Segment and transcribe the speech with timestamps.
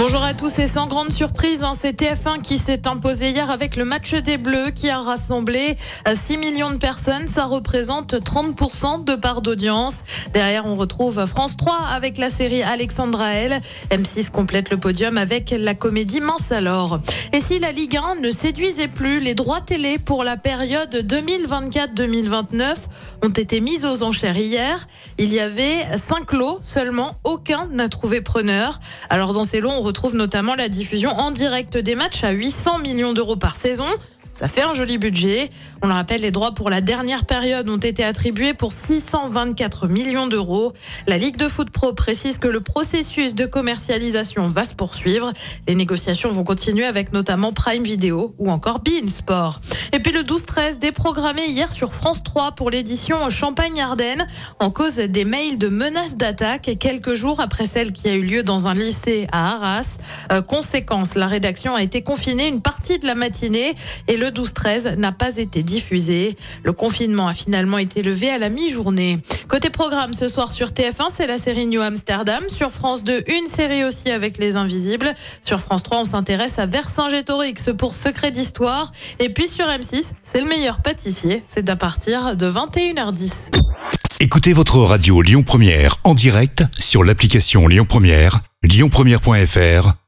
[0.00, 3.76] Bonjour à tous et sans grande surprise, hein, c'est TF1 qui s'est imposé hier avec
[3.76, 5.76] le match des Bleus qui a rassemblé
[6.10, 7.28] 6 millions de personnes.
[7.28, 9.96] Ça représente 30% de part d'audience.
[10.32, 13.60] Derrière, on retrouve France 3 avec la série Alexandra L.
[13.90, 16.98] M6 complète le podium avec la comédie Mince alors.
[17.34, 22.74] Et si la Ligue 1 ne séduisait plus, les droits télé pour la période 2024-2029
[23.22, 24.88] ont été mis aux enchères hier.
[25.18, 28.80] Il y avait 5 lots seulement, aucun n'a trouvé preneur.
[29.10, 32.78] Alors dans ces lots, on retrouve notamment la diffusion en direct des matchs à 800
[32.78, 33.86] millions d'euros par saison.
[34.32, 35.50] Ça fait un joli budget.
[35.82, 40.26] On le rappelle, les droits pour la dernière période ont été attribués pour 624 millions
[40.26, 40.72] d'euros.
[41.06, 45.32] La Ligue de foot pro précise que le processus de commercialisation va se poursuivre.
[45.66, 49.60] Les négociations vont continuer avec notamment Prime Video ou encore Bein Sport.
[49.92, 54.26] Et puis le 12-13 déprogrammé hier sur France 3 pour l'édition Champagne-Ardenne
[54.58, 58.42] en cause des mails de menaces d'attaque quelques jours après celle qui a eu lieu
[58.42, 59.98] dans un lycée à Arras.
[60.32, 63.74] Euh, conséquence, la rédaction a été confinée une partie de la matinée
[64.08, 66.36] et le 12-13 n'a pas été diffusé.
[66.62, 69.18] Le confinement a finalement été levé à la mi-journée.
[69.48, 72.44] Côté programme, ce soir sur TF1, c'est la série New Amsterdam.
[72.48, 75.12] Sur France 2, une série aussi avec Les Invisibles.
[75.42, 78.92] Sur France 3, on s'intéresse à Vercingétorix pour Secret d'Histoire.
[79.18, 81.42] Et puis sur M6, c'est le meilleur pâtissier.
[81.48, 83.50] C'est à partir de 21h10.
[84.20, 89.99] Écoutez votre radio Lyon Première en direct sur l'application Lyon Première, lyonpremière.fr